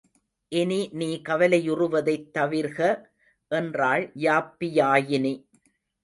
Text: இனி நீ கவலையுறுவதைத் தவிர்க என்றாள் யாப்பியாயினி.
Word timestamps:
இனி 0.51 0.89
நீ 0.91 1.21
கவலையுறுவதைத் 1.29 2.31
தவிர்க 2.33 2.79
என்றாள் 3.51 4.11
யாப்பியாயினி. 4.15 5.33